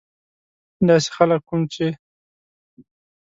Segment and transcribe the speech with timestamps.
[0.87, 1.87] داسې خلک کوم چې.